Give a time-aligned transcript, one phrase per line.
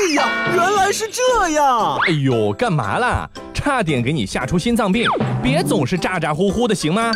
[0.00, 1.98] 哎呀，原来是这样！
[2.08, 3.28] 哎呦，干嘛啦？
[3.52, 5.06] 差点给你吓出心脏病！
[5.42, 7.12] 别总是咋咋呼呼的，行吗？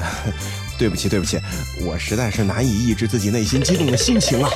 [0.78, 1.40] 对不起，对不起，
[1.86, 4.50] 我实在是难以抑制自己内心激动的心情啊！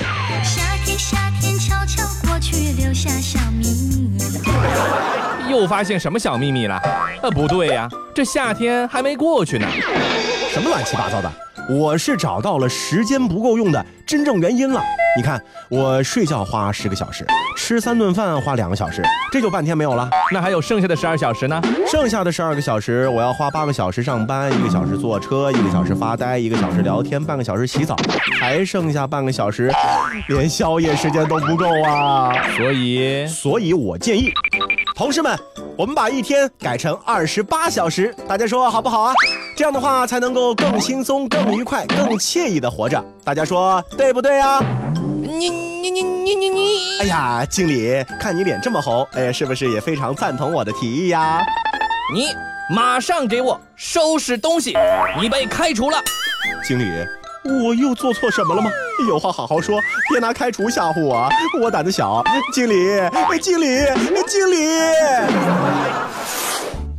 [0.44, 4.20] 夏天，夏天悄悄过去，留下小秘密。
[5.50, 6.78] 又发现什么小秘密了？
[7.22, 9.66] 呃，不对呀，这夏天还没过去呢。
[10.50, 11.32] 什么乱七八糟的？
[11.70, 14.82] 我是找到了时间不够用的真正原因了。
[15.14, 20.08] 你看，我睡觉花十个小时，吃三顿饭花两个小时，这就半天没有了。
[20.32, 21.60] 那还有剩下的十二小时呢？
[21.86, 27.94] 剩下的十二个小时，我要花八个小时上班，一个小时坐车，一个小时发呆，一个小时聊天，半个小时洗澡，
[28.40, 29.70] 还剩下半个小时，
[30.28, 32.32] 连宵夜时间都不够啊！
[32.56, 34.32] 所以，所以我建议，
[34.94, 35.38] 同事们，
[35.76, 39.12] 我们把一天改成二十八小时，大家说好不好啊？
[39.54, 43.04] 这样的话才能够更轻松、更愉快、更惬意的活着。
[43.22, 44.58] 大家说对不对啊？
[45.38, 46.98] 你你你你你你！
[47.00, 51.42] 哎呀，经理，看你脸这么红，哎，是不是也非常赞同我的提议呀？
[52.14, 52.26] 你
[52.74, 54.76] 马上给我收拾东西，
[55.18, 55.96] 你被开除了。
[56.62, 56.84] 经理，
[57.64, 58.70] 我又做错什么了吗？
[59.08, 59.80] 有话好好说，
[60.10, 61.26] 别拿开除吓唬我，
[61.62, 62.22] 我胆子小。
[62.52, 62.74] 经理，
[63.40, 63.66] 经理，
[64.28, 64.56] 经理。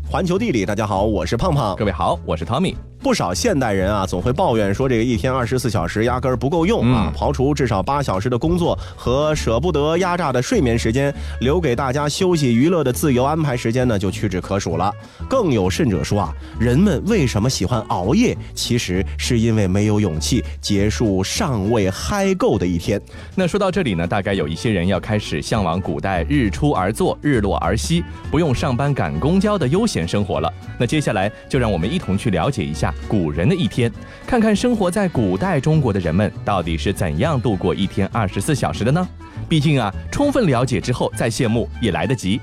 [0.09, 1.75] 环球地理，大家好，我是胖胖。
[1.75, 2.75] 各位好，我是 Tommy。
[3.03, 7.13] 不少现代人啊，总会抱怨说这个一天二十四小时压根儿不够用啊。
[7.13, 14.89] 刨除至少八小时的工作和舍不得压榨的睡眠时间，留给大家休息娱乐的自由安排时间呢，就屈指可数了。
[15.27, 18.37] 更有甚者说啊，人们为什么喜欢熬夜？
[18.55, 23.01] 其实是因为没有勇气结束尚未嗨够的一天。
[23.35, 30.49] 那说到这里呢，大概有一些人要开始向往古代日出而作、日落而息，不用上班赶公交的悠闲生活了。
[30.79, 32.92] 那接下来就让我们一同去了解一下。
[33.07, 33.91] 古人的一天，
[34.25, 39.07] 看看生活在古代中国的人们到底是怎样度过一天二十四小时的呢？
[39.49, 42.39] 毕竟啊，充分了解之后再羡慕也来得及。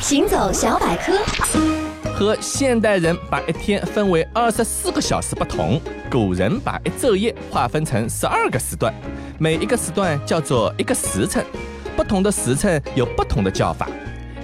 [0.00, 1.18] 行走小百科，
[2.14, 8.94] 和现代人把一天分为二十四个小时不同，古人把一昼夜划分成十二个时段，
[9.38, 11.44] 每一个时段叫做一个时辰，
[11.96, 13.88] 不同的时辰有不同的叫法，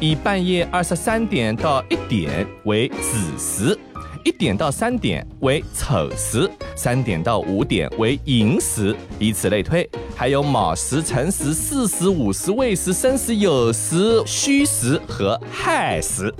[0.00, 3.78] 以半夜二十三点到一点为子时。
[4.24, 16.32] 一点到三点为丑时，三点到五点为寅时，以此类推，还有卯时、辰时、巳时、午时、未时、申时、酉时、戌时和亥时。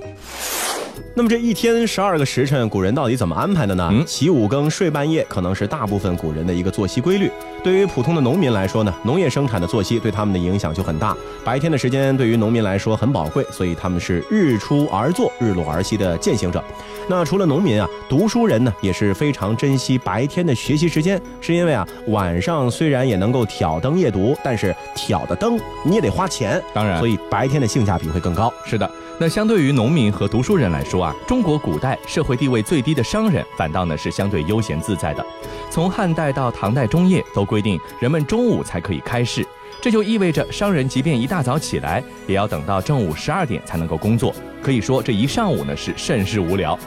[1.12, 3.92] 那么这一天十二个时辰，古人到底怎么安排的呢？
[4.06, 7.28] 起五更睡半夜，可能是大部分古人的一个作息规律。
[7.64, 11.14] 对于普通的农民来说呢，农业生产的作息对他们的影响就很大。
[11.44, 16.62] 白天的时间对于农民来说很宝贵，所以他们是日出而作、日落而息的践行者。
[17.08, 28.52] 那除了农民啊，读书人呢也是非常珍惜白天的学习时间，是因为啊晚上虽然也能够挑灯夜读，但是挑的灯你也得花钱，当然，所以白天的性价比会更高。
[28.64, 28.88] 是的。
[29.22, 35.24] 那相对于农民和读书人来说啊，中国古代社会地位最低的商人反倒呢是相对悠闲自在的。
[35.70, 39.46] 从汉代到唐代中叶，都规定人们中午才可以开市，
[39.80, 44.34] 这就意味着商人即便一大早起来，也要等到正午十二点才能够工作。
[44.62, 46.78] 可以说这一上午呢是甚是无聊。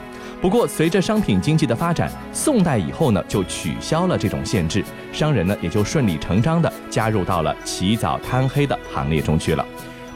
[0.42, 9.66] 不过随着商品经济的发展，宋代以后呢就取消了这种限制，商人呢也就顺理成章的加入到了起早贪黑的行列中去了。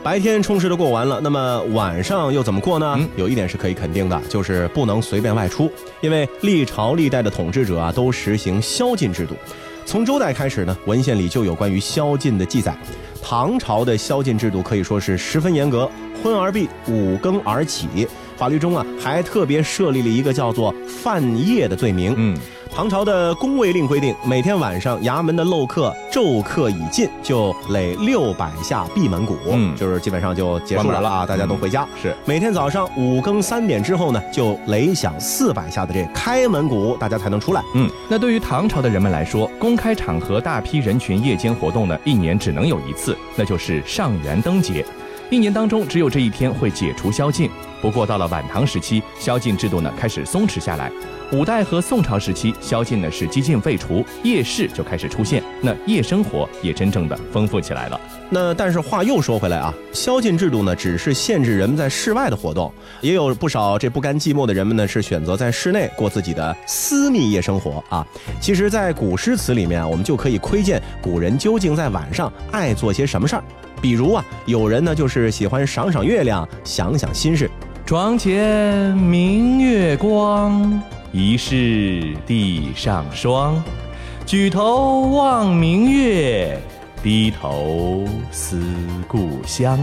[0.04, 2.98] 白天充实的过完了，那么晚上又怎么过呢？
[3.18, 5.70] 有一点是可以肯定的，就是不能随便外出，
[6.00, 9.36] 因为历朝历代的统治者啊都实行宵禁制度。
[9.86, 12.78] 从周代开始呢，文献里就有关于宵禁的记载。
[13.22, 15.90] 唐朝的宵禁制度可以说是十分严格，
[16.24, 18.08] 昏而闭，五更而起。
[18.38, 22.14] 法律中啊还特别设立了一个叫做犯夜的罪名。
[22.16, 22.38] 嗯。
[22.68, 31.88] 唐朝的宫卫令规定，每天晚上衙门的漏客昼刻已尽，就垒六百下闭门鼓，嗯，就是基本上就结束了啊，大家都回家。
[32.02, 37.64] 是，每天早上五更三点之后呢，就擂响四百下的这开门鼓，大家才能出来。
[37.74, 44.86] 嗯，那对于唐朝的人们来说，公开场合大批人群夜间活动呢，一年只能有一次，那就是上元灯节。
[45.30, 47.50] 一年当中只有这一天会解除宵禁。
[47.82, 50.92] 不过到了晚唐时期，宵禁制度呢开始松弛下来。
[51.32, 58.00] 五代和宋朝时期，宵禁呢是几近废除，夜市就开始出现，那夜生活也真正的丰富起来了。
[58.30, 62.72] 那但是话又说回来啊，宵禁制度呢只是限制人们在室外的活动，
[63.02, 68.08] 也有不少这不甘寂寞的人们呢是选择在室内过自己的私密夜生活啊。
[68.40, 73.44] 其实，在古诗词里面啊，我们就可以窥见古人究竟在晚上爱做些什么事儿。
[73.82, 77.50] 比如啊，有人呢就是喜欢赏赏月亮，想想心事。
[77.86, 80.82] 床前明月光，
[81.12, 83.64] 疑是地上霜。
[84.26, 86.60] 举头望明月，
[87.02, 88.62] 低头思
[89.08, 89.80] 故乡。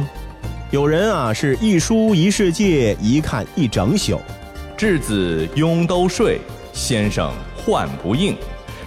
[0.70, 4.20] 有人啊是一书一世界，一看一整宿。
[4.76, 6.40] 稚子拥兜睡，
[6.72, 8.36] 先生唤不应。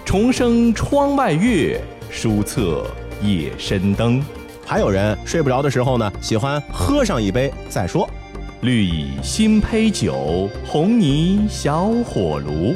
[0.06, 1.81] 重生窗外月，
[2.12, 2.86] 书册
[3.24, 4.24] 夜深灯。
[4.69, 8.08] 还有人睡不着的时候呢，喜欢喝上一杯再说。
[8.62, 12.75] 绿蚁新醅酒，红泥小火炉。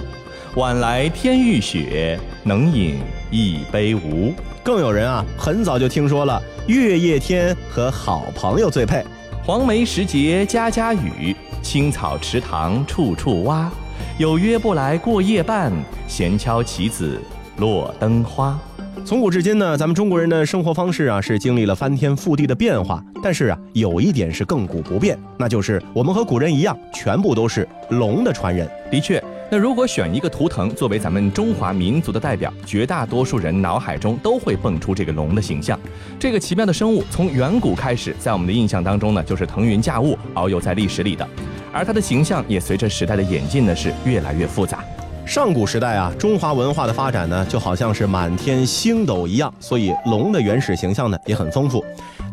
[0.55, 4.33] 晚来天欲雪，能饮一杯无？
[4.63, 9.03] 更有人啊，很早就听说了月夜天和好朋友最配。
[9.43, 13.69] 黄梅时节家家雨，青草池塘处处蛙。
[14.17, 15.73] 有约不来过夜半，
[16.07, 17.19] 闲敲棋子
[17.57, 18.57] 落灯花。
[19.03, 28.69] 从古至今呢，咱们中国人的生活方式啊是经历了翻天覆地的变化，但是啊有一点是亘古不变，那就是我们和古人一样，全部都是龙的传人。
[28.89, 35.77] 的确，那如果选一个图腾作为咱们中华民族的代表，绝大多数人脑海中都会蹦出这个龙的形象。
[36.17, 41.27] 这个奇妙的生物从远古开始，在我们的印象当中呢，就是腾云驾雾、遨游在历史里的，
[41.73, 44.81] 而它的形象也随着时代的演进呢，是越来越复杂。
[45.25, 51.83] 上古时代啊，中华文化的发展呢，就好像是满天星斗一样，所以龙的原始形象呢也很丰富。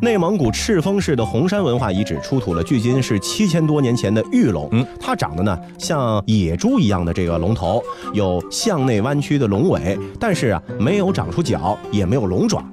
[0.01, 7.81] 内蒙古赤峰市的红山文化遗址出土了距今是七千多年前的玉龙，嗯，它长得呢像野猪一样的这个龙头，
[8.15, 12.65] 有向内弯曲的龙尾，但是啊没有长出角，也没有龙爪。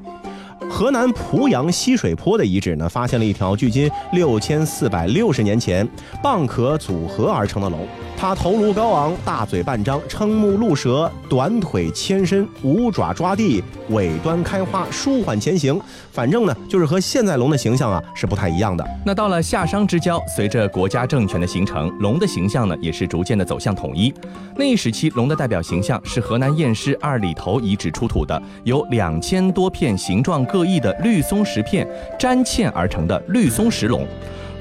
[0.68, 5.88] 河南濮阳西水坡的遗址呢，发现了一条距今六千四百六十年前
[6.24, 7.88] 蚌壳组合而成的龙。
[8.18, 15.80] 它头颅高昂，大嘴半张，瞠目露舌，短腿牵身，五爪抓地，尾端开花，舒缓前行。
[16.12, 18.84] 反正呢，就是和现在龙的形象啊是不太一样的。
[19.06, 24.14] 那到了夏商之交，随着国家政权的形成，龙的形象呢也是逐渐的走向统一。
[24.56, 31.86] 那一时期，龙的代表形象是河南偃师二里头遗址出土的，由两千多片形状各异的绿松石片
[32.18, 34.08] 粘嵌而成的绿松石龙。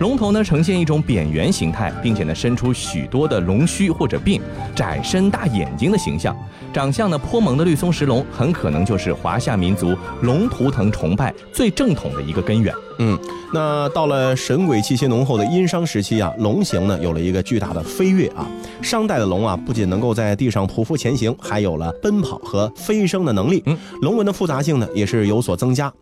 [0.00, 4.40] 龙头呢呈现一种扁圆形态，并且呢伸出许多的龙须或者鬓，
[4.74, 6.36] 窄身大眼睛的形象，
[6.72, 12.74] 长相呢颇萌的绿松石龙，很可能就是华夏民族龙图腾崇拜最正统的一个根源。
[12.98, 13.18] 嗯，
[13.52, 18.46] 那到了神鬼气息浓厚的殷商时期啊，龙形呢有了一个巨大的飞跃啊。
[18.82, 23.62] 商代的龙啊，不仅能够在地上匍匐前行，还有了奔跑和飞升的能力。
[23.66, 25.92] 嗯，龙纹的复杂性呢也是有所增加。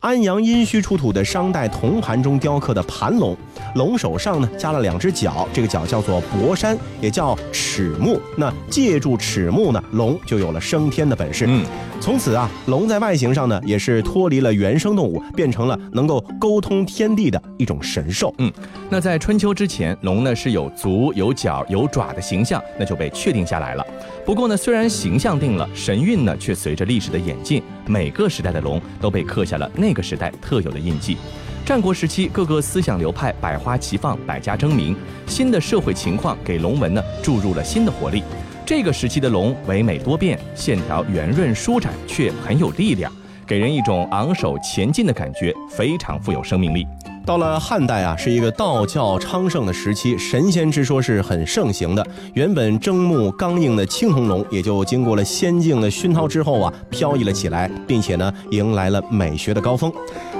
[0.00, 3.36] 安阳殷墟出土的商代铜盘中雕刻的盘龙，
[3.76, 8.20] 龙首上呢加了两只角，这个角叫做博山，也叫齿目。
[8.36, 11.44] 那借助齿目呢，龙就有了升天的本事。
[11.48, 11.64] 嗯，
[12.00, 18.34] 从此啊，龙在外形上呢也是脱离了原生动物，变成了能够沟通天地的一种神兽。
[18.38, 18.52] 嗯，
[18.90, 23.86] 那在春秋之前，龙呢是有足、有角、有爪的形象，那就被确定下来了。
[24.26, 31.16] 不过呢，虽然形象定了，神韵呢却随着历史的演进，每个时代的龙都被刻下了那个时代特有的印记。
[31.64, 34.96] 战国时期，各个思想流派百花齐放，百家争鸣，
[35.28, 38.20] 新的社会情况给龙纹呢注入了新的活力。
[38.66, 43.12] 这个时期的龙唯美多变，线条圆润舒展，却很有力量，
[43.52, 46.86] 给人一种昂首前进的感觉，非常富有生命力。
[47.22, 52.02] 到了汉代啊，是一个道教昌盛的时期，神仙之说是很盛行的。
[52.32, 59.92] 原本睁目刚硬的青铜龙，也就经过了仙境的熏陶之后啊，飘逸了起来，并且呢，迎来了美学的高峰。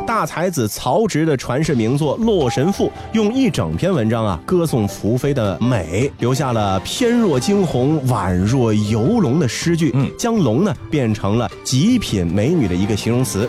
[0.03, 13.49] 大才子曹植的传世名作《洛神赋》，用一整篇文章啊，歌颂宓妃的美，留下了翩若惊鸿、宛若游龙的诗句，嗯，将龙呢变成了极品美女的一个形容词。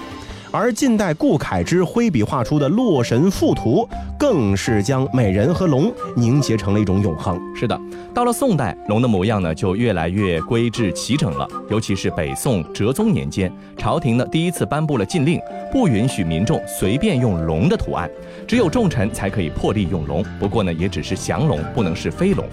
[0.55, 7.41] 而近代顾恺之挥笔画出的《洛神赋图》，更是将美人和龙凝结成了一种永恒。
[7.55, 7.75] 是的，
[8.13, 11.47] 到了宋代，龙的模样呢就越来越规制齐整了。
[11.71, 15.39] 尤其是北宋哲宗年间，朝廷呢第一次颁布了禁令，
[15.71, 18.07] 不允许民众随便用龙的图案，
[18.47, 20.23] 只有重臣才可以破例用龙。
[20.39, 22.45] 不过呢，也只是降龙，不能是飞龙。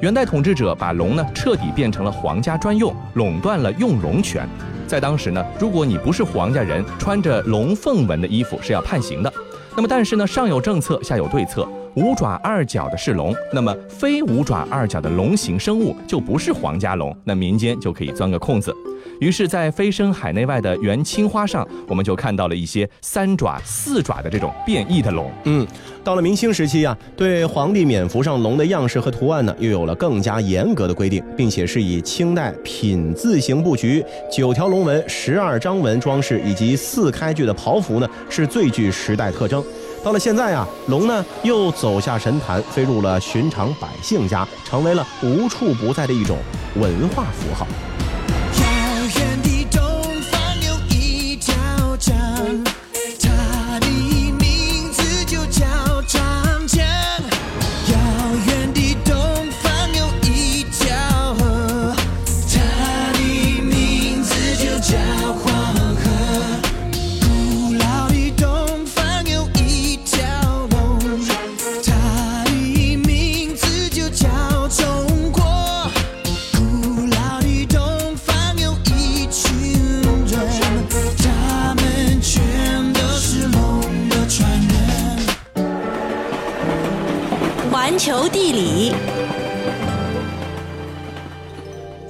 [0.00, 4.48] 元代统治者把龙呢彻底变成了皇家专用，垄断了用龙权。
[4.86, 9.32] 在当时呢，如果你不是皇家人，穿着龙凤纹的衣服是要判刑的。
[9.74, 11.68] 那么，但是呢，上有政策，下有对策。
[11.94, 18.74] 五爪二角的是龙，那么非五爪二角的龙形生物就不是皇家龙，那民间就可以钻个空子。
[19.20, 25.30] 于是，在飞升海内外的元青花上，我们就看到了一些三爪、四爪的这种变异的龙。
[25.44, 25.66] 嗯，
[26.04, 39.64] 到了明清时期啊，对皇帝冕服上龙的样式和图案呢，又有了更加严格的规定，并且是以清代品字形布局、九条龙纹、十二章纹装饰以及四开具的袍服呢，是最具时代特征。
[40.02, 46.38] 到了现在啊，龙呢又走下神坛，飞入了寻常百姓家，成为了无处不在的一种
[46.76, 47.66] 文化符号。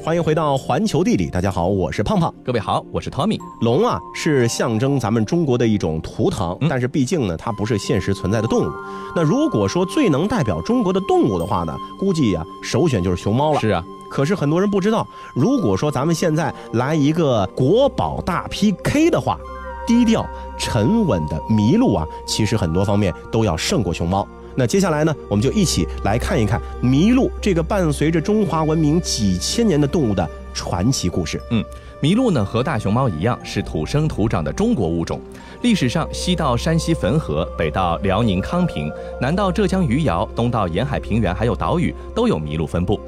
[0.09, 2.33] 欢迎回到环球地理，大家好，我是胖胖。
[2.43, 3.39] 各位好，我是 Tommy。
[3.61, 8.73] 龙啊，是象征咱们中国的一种图腾，嗯但是毕竟呢，它不是现实存在的动物。
[9.15, 13.61] 那如果说最能代表中国的动物的话呢，估计呀、首选就是熊猫了。
[13.61, 19.39] 是啊，可是很多人不知道，如果说咱们现在来一个国宝大 PK 的话，
[19.87, 20.27] 低调
[20.59, 24.27] 沉稳的麋鹿啊，其实很多方面都要胜过熊猫。
[24.55, 31.41] 那接下来呢，我们就一起来看一看麋鹿这个伴随着中华文明几千年的动物的传奇故事。
[31.53, 31.65] 嗯，
[32.03, 35.21] 麋鹿呢和大熊猫一样是土生土长的中国物种。
[35.63, 43.01] 历史上，西到山西汾河，北到辽宁康平，南到浙江余姚，东到沿海平原，还有岛屿，都有麋鹿分布。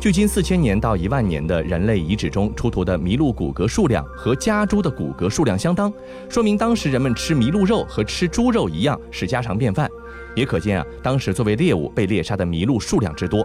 [0.00, 5.92] 距今四千年到一万年的人类遗址中出土的麋鹿骨骼数量和家猪的骨骼数量相当，
[6.28, 9.90] 说明当时人们吃麋鹿肉和吃猪肉一样是家常便饭。
[10.36, 13.44] 也可见啊，当时作为猎物被猎杀的麋鹿数量之多。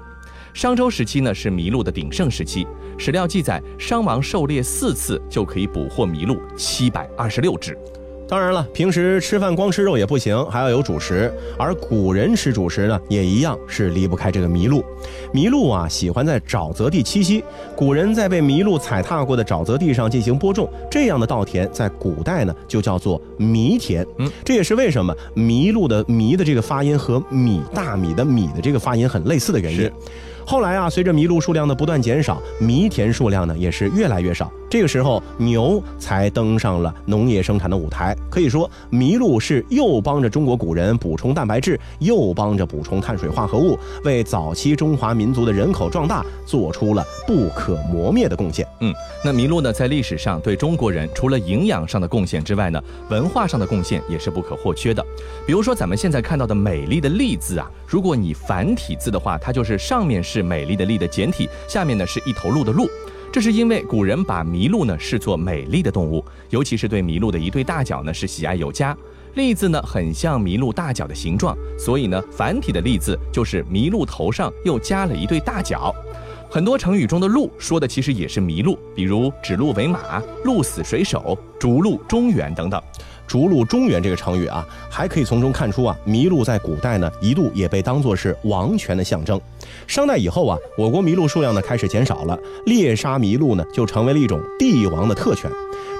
[0.54, 2.68] 商周时期呢是麋鹿的鼎盛时期，
[3.00, 7.76] 史料记载，商王狩猎四次就可以捕获麋鹿七百二十六只。
[8.28, 11.32] 当然了，平时吃饭光吃肉也不行，还要有主食。
[11.58, 14.84] 而古人吃主食呢，也一样是离不开这个麋鹿。
[15.34, 17.44] 麋鹿啊，喜欢在沼泽地栖息。
[17.76, 24.06] 古人在被麋鹿踩踏过的沼泽地上进行播种，这样的稻田在古代呢就叫做糜田。
[24.18, 29.92] 嗯，这也是为什么麋鹿的麋的这个发音和米大米的米的这个发音很类似的原因。
[30.46, 34.52] 后来啊，随着麋鹿数量的不断减少，糜田数量呢也是越来越少。
[34.70, 38.16] 这个时候，牛才登上了农业生产的舞台。
[38.30, 48.68] 可以说，麋鹿是又帮着中国古人补充蛋白质，又帮着补充碳水化合物，为早期中华民族的人口壮大做出了不可磨灭的贡献。
[48.80, 48.92] 嗯，
[49.24, 55.06] 那麋鹿呢，在历史上对中国人除了营养上的贡献之外呢，文化上的贡献也是不可或缺的。
[55.46, 62.90] 比如说咱们现在看到的美丽的“丽”字啊，如果你繁体字的话，它就是上面是是美丽的“丽”的简体，下面呢是一头鹿的“鹿”。
[63.32, 68.98] 这是因为古人把麋鹿呢视作美丽的动物，尤其是对麋鹿的一对大角呢是喜爱有加。
[69.36, 75.94] 栗字呢很像麋鹿大角的形状，所以呢繁体的栗字就是麋鹿头上又加了一对大角。
[76.50, 82.82] 很多成语中的“鹿”说的其实也是麋鹿，比如指鹿为马、鹿死谁手、逐鹿中原等等。
[83.28, 89.40] 逐鹿中原这个成语啊，还可以从中看出啊，麋鹿在古代呢一度也被当作是王权的象征。
[89.88, 95.50] 商代以后啊，我国麋鹿数量呢开始减少了，猎杀麋鹿呢就成为了一种帝王的特权。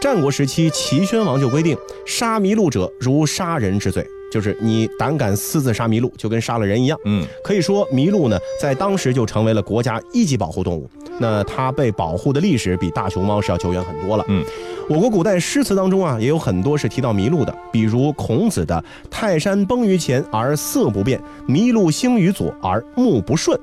[0.02, 7.00] 战国时期，齐宣王就规定，杀麋鹿者如杀人之罪，就是你胆敢私自杀麋鹿，就跟杀了人一样。
[7.06, 10.90] 嗯，可以说，麋鹿呢在当时就成为了国家一级保护动物。
[11.20, 14.26] 那它被保护的历史比大熊猫是要久远很多了。
[14.28, 14.44] 嗯，
[14.90, 23.58] 我国古代诗词当中啊，也有很多是提到麋鹿的，比如孔子的“泰山崩于前而色不变，麋鹿兴于左而目不顺”，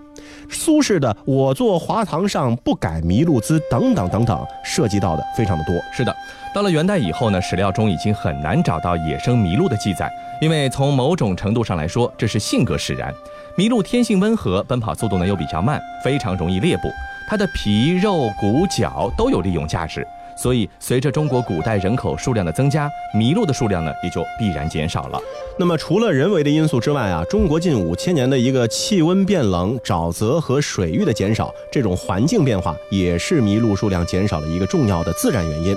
[0.49, 5.75] 苏轼的“我坐华堂上，不改麋鹿姿”等等等等，涉及到的非常的多。
[5.93, 6.15] 是的，
[6.55, 10.11] 到了元代以后呢，史料中已经很难找到野生麋鹿的记载，
[10.41, 13.13] 因为从某种程度上来说，这是性格使然。
[13.59, 16.89] 麋鹿天性温和，奔跑速度呢又比较慢，非常容易猎捕。
[17.29, 20.05] 它的皮、肉、骨、角都有利用价值，
[20.41, 25.21] 所以随着中国古代人口数量的增加，麋鹿的数量呢也就必然减少了。
[25.59, 35.77] 那么除了人为的因素之外啊，中国近五千年的一个气温变冷、沼泽和水域的减少，这种环境变化也是麋鹿数量减少的一个重要的自然原因。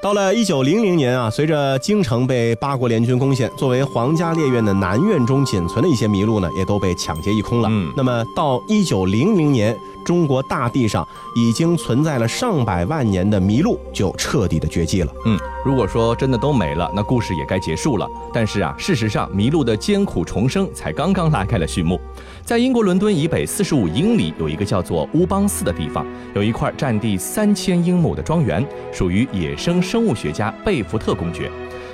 [0.00, 7.68] 到了一九零零年啊，随着京城被八国联军攻陷，作为皇家猎院的南院中仅存的一些麋鹿呢，也都被抢劫一空了。
[7.70, 11.06] 嗯那么到一九零零年，中国大地上
[11.36, 15.12] 已经存在了上百万年的麋鹿就彻底的绝迹了。
[15.24, 18.08] 嗯，如果说真的都没了，那故事也该结束了。
[18.32, 22.00] 但是啊，事实上，麋鹿的艰苦重生才刚刚拉开了序幕。
[22.44, 31.48] 在英国伦敦以北四十五英里，有一个叫做乌邦寺的地方，有一块占地三千英亩的庄园，属于野生生物学家贝福特公爵。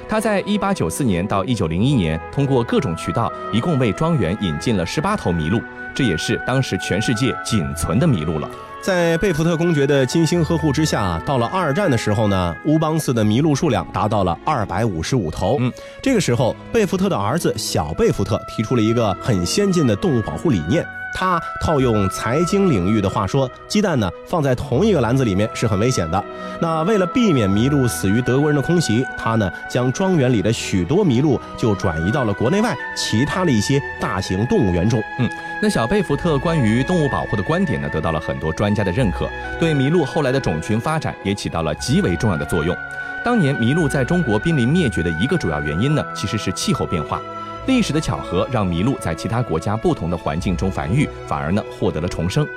[0.09, 5.61] 他在一八九四年到一九零一年，通过各种渠道，一共为庄园引进了十八头麋鹿，
[5.95, 8.50] 这也是当时全世界仅存的麋鹿了。
[8.80, 15.56] 在贝福特公爵的精心呵护之下，到了二战的时候呢，乌邦寺的麋鹿数量达到了二百五十五头。
[15.61, 15.70] 嗯，
[16.02, 20.87] 这个时候，贝福特的儿子小贝福特提出了一个很先进的动物保护理念。
[21.18, 26.25] 他套用财经领域的话说，鸡蛋呢放在同一个篮子里面是很危险的。
[26.60, 35.02] 那为了避免麋鹿死于德国人的空袭，他呢将庄园里的许多麋鹿就转移到了国内外其他的一些大型动物园中。
[35.18, 35.28] 嗯，
[35.60, 42.76] 那小贝福特关于动物保护的观点呢，得到了很多专家的认可，对麋鹿后来的种群发展也起到了极为重要的作用。
[43.25, 47.20] 当年麋鹿在中国濒临灭绝的一个主要原因呢，其实是气候变化。
[47.68, 52.48] 历史的巧合让麋鹿在其他国家不同的环境中繁育，反而呢获得了重生。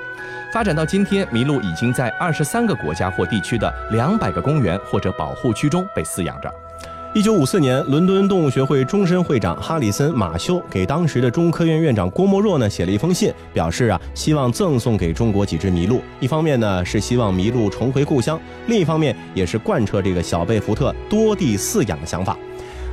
[0.54, 6.50] 发展到今天，麋鹿已经在二十三个国家或地区的两百个公园或者保护区中被饲养着。
[7.14, 16.02] 一九五四年，伦敦动物学会终身会长哈里森·马修给当时的中科院院长郭沫若呢写了一封信，表示啊希望赠送给中国几只麋鹿。
[16.22, 22.38] 一方面呢是希望麋鹿重回故乡，另一方面也是贯彻这个小贝福特多地饲养的想法。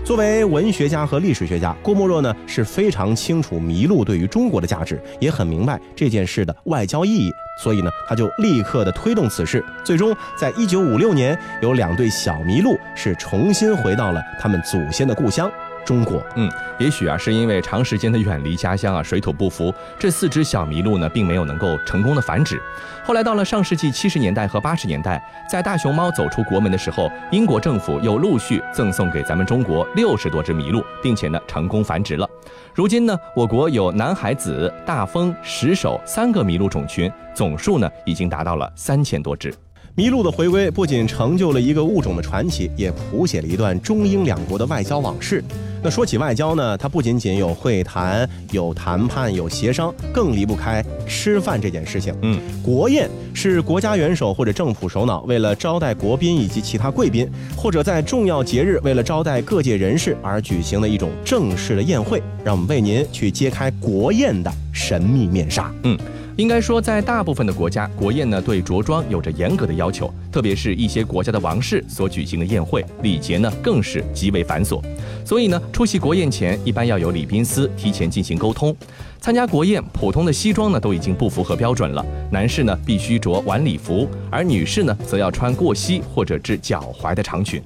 [0.08, 7.30] 作为文学家和历史学家，郭沫若呢是非常清楚麋鹿对于中国的价值，也很明白这件事的外交意义，
[7.62, 9.62] 所以呢他就立刻的推动此事。
[9.84, 15.50] 最终，在一九五六年，有两对小麋鹿是重新回到了他们祖先的故乡。
[15.88, 22.60] 中国，嗯，也许啊，是因为长时间的远离家乡啊，水土不服，这四只小麋鹿呢，并没有能够成功的繁殖。
[23.02, 25.18] 后来到了上世纪七十年代和八十年代，
[25.50, 32.28] 在大熊猫走出国门的时候，英国政府又陆续赠送给咱们中国六十多只麋鹿，并且呢，成功繁殖了。
[32.74, 39.54] 如今呢，我国有南海子、大丰、石首三个麋鹿种群，总数呢，已经达到了三千多只。
[39.96, 45.42] 麋鹿的回归不仅成就了一个物种的传奇，也谱写了一段中英两国的外交往事。
[45.82, 52.14] 那说起外交呢，它不仅仅有会谈、有谈判、有协商，更离不开吃饭这件事情。
[52.22, 62.22] 嗯，国宴是国家元首或者政府首脑为了招待国宾以及其他贵宾，或者在重要节日为了招待各界人士而举行的一种正式的宴会。
[62.44, 65.72] 让我们为您去揭开国宴的神秘面纱。
[65.84, 65.98] 嗯。
[66.38, 74.80] 应该说，在大部分的国家，国宴呢对着装有着严格的要求，特别是一些国家的王室所举行的宴会，礼节呢更是极为繁琐。
[75.24, 78.74] 所以呢，出席国宴前一般要有礼宾司提前进行沟通。
[79.20, 87.60] 参加国宴，普通的西装呢都已经不符合标准了，男士呢必须着晚礼服，而女士呢则要穿过膝或者至脚踝的长裙。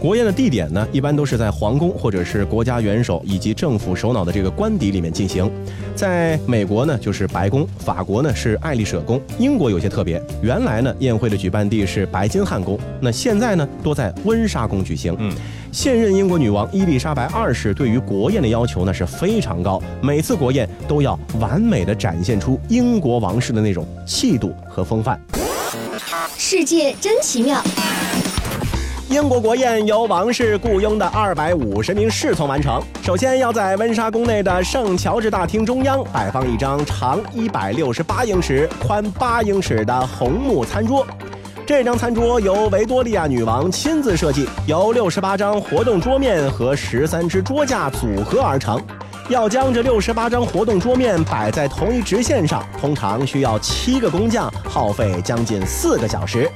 [0.00, 5.50] 国宴的地点呢，一般都是在皇宫或者是国家元首以及政府首脑的这个官邸里面进行。
[5.96, 15.16] 在美国呢，就是白宫；法国呢是爱丽舍宫；英国有些特别，原来呢宴会的举办地是白金汉宫，那现在呢多在温莎宫举行。
[15.18, 15.34] 嗯，
[15.72, 25.20] 现任英国女王伊丽莎白二世对于国宴的要求呢是非常高，每次国宴都要完美的展现出英国王室的那种气度和风范。
[26.36, 27.60] 世界真奇妙。
[29.10, 32.82] 英国国宴由王室雇佣的二百五十名侍从完成。
[33.02, 41.06] 首先要在温莎宫内的圣乔治大厅中央摆放一张长一百六十八英尺、宽八英尺的红木餐桌。
[41.66, 48.78] 这张餐桌由维多利亚女王亲自设计，由六十八张活动桌面和十三只桌架组合而成。
[49.30, 56.50] 要将这六十八张活动桌面摆在同一直线上，通常需要七个工匠，耗费将近四个小时。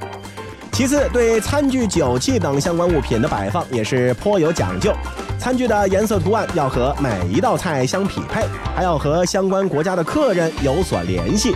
[0.73, 4.91] 其次，对餐具、酒器等相关物品的摆放也是颇有讲究。
[5.39, 11.55] 餐具的颜色图案要和每一道菜相匹配，还要和相关国家的客人有所联系。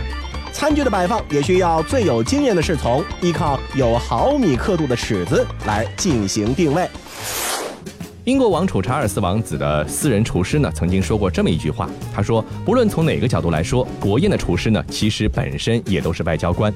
[0.53, 6.87] 餐具的摆放也需要最有经验的侍从，依靠有毫米刻度的尺子来进行定位。
[8.27, 16.73] 英国王储查尔斯王子的私人厨师呢，曾经说过这么一句话，他说：“不论从哪个角度来说，国宴的厨师呢，其实本身也都是外交官。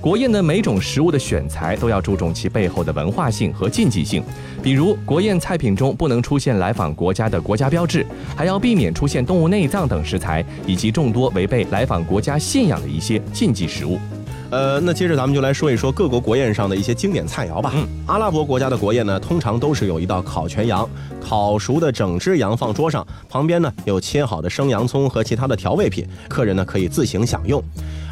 [0.00, 4.22] 国宴的每种食物的选材都要注重其背后的文化性和禁忌性，
[4.62, 13.98] 比如国宴菜品中不能出现来访国家的国家标志，还要避免出现动物内脏等食材，以及众多违背来访国家信仰的一些禁忌食物。”
[14.52, 17.72] 呃，那接着咱们就来说一说各国国宴上的一些经典菜肴吧。
[17.74, 20.86] 嗯，阿拉伯国家的国宴呢，通常都是有一道烤全羊，
[21.18, 27.64] 烤熟的整只羊放桌上，旁边呢有切好的生洋葱和其他的调味品，客人呢可以自行享用。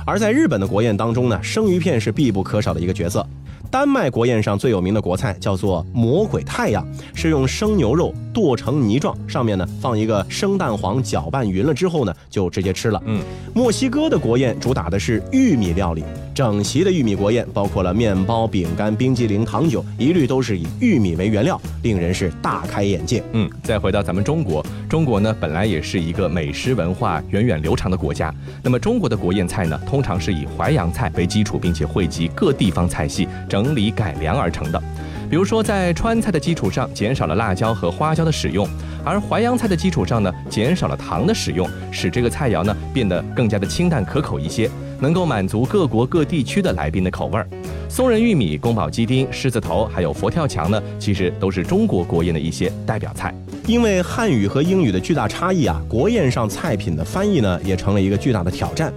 [0.07, 3.25] 而在日本的国宴当中呢，生鱼片是必不可少的一个角色。
[3.71, 13.01] 丹麦国宴上最有名的国菜叫做魔鬼太阳，是用生牛肉剁成泥状，上面呢放一个生蛋黄，搅拌匀了之后呢就直接吃了。
[13.07, 13.23] 嗯，
[13.55, 16.03] 墨西哥的国宴主打的是玉米料理，
[16.35, 23.23] 整席的玉米国宴包括了面包、饼干、冰激凌、糖酒，一律都是以玉米为原料，令人是大开眼界。
[23.35, 28.35] 嗯，再回到咱们中国，中国呢本来也是一个美食文化源远流长的国家。
[28.65, 34.83] 那么中国的国宴菜呢，通常是以淮扬菜为基础，并且汇集各地方菜系，整整理改良而成的。
[35.29, 38.67] 比如说，在川菜的基础上减少了辣椒和花椒的使用，
[39.05, 44.69] 而淮扬菜的基础上呢减少了糖的使用，使这个菜肴呢变得更加的清淡可口一些，
[44.99, 47.47] 能够满足各国各地区的来宾的口味儿。
[47.89, 53.33] 松仁玉米、宫保鸡丁、狮子头，还有佛跳墙呢，其实都是中国国宴的一些代表菜。
[53.67, 58.93] 因为汉语和英语的巨大差异啊，国宴上菜品的翻译呢也成了一个巨大的挑战。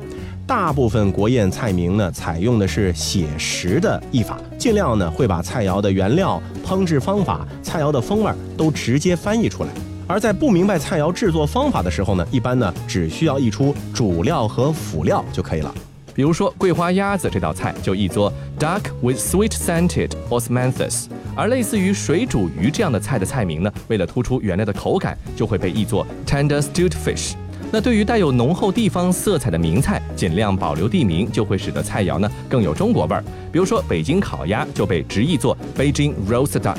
[0.45, 9.69] 大部分国宴菜名呢采用的是写实的译法，尽量呢会把菜肴的原料、烹制方法、菜肴的风味都直接翻译出来。
[10.05, 15.73] 而在不明白菜肴制作方法的时候呢，一般呢只需要译出主料和辅料就可以了。
[16.13, 27.33] 比如说桂花鸭子这道菜就译作 duck with sweet scented osmanthus，而类似于水煮鱼这样的菜的菜名呢，为了突出原料的口感，就会被译作 tender stewed fish。
[27.73, 33.23] 那对于带有浓厚地方色彩的名菜，尽量保留地名，就会使得菜肴呢更有中国味儿。
[33.51, 36.77] 比如说北京烤鸭就被直译作 Beijing roast duck。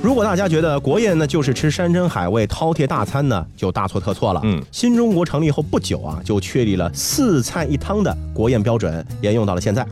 [0.00, 4.40] 如果大家觉得国宴呢就是吃山珍海味、饕餮大餐呢，就大错特错了。
[4.44, 9.84] 嗯新中国成立后不久啊，就确立了四菜一汤的国宴标准，沿用到了现在。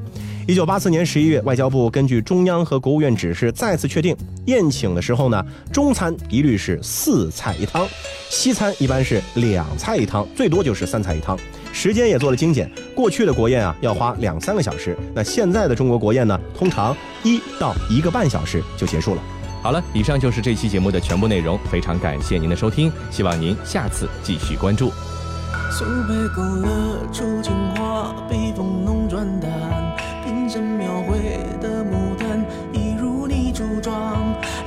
[0.46, 7.88] 一九八四年十一月，外交部根据中央和国务院指示，再次确定宴请的时候呢，中餐一律是四菜一汤，
[8.28, 11.38] 西餐一般是两菜一汤，最多就是三菜一汤。
[11.72, 19.22] 时间也做了精简，过去的国宴啊要花两三个小时，那现在的中国国宴呢，通常一到一个半小时就结束了。
[19.62, 24.92] 好了，以上就是这期节目的全部内容，非常感谢您的收听，希望您下次继续关注。
[25.70, 29.50] 苏北勾勒出情花，笔锋浓转淡，
[30.54, 31.18] 平生描绘
[31.60, 33.92] 的牡丹，一如你初妆，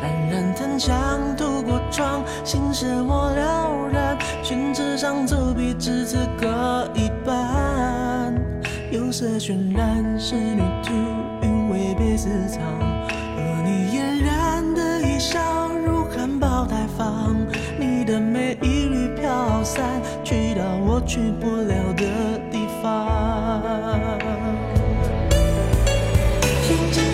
[0.01, 0.93] 冉冉檀香
[1.37, 8.35] 透过窗，心事我了然，宣纸上走笔至此各一半，
[8.91, 10.91] 釉色渲染仕女图，
[11.41, 12.61] 韵味别私藏，
[13.37, 15.39] 而你嫣然的一笑
[15.85, 17.33] 如含苞待放，
[17.79, 21.47] 你的美一缕飘散，去到我去不
[26.77, 27.06] change.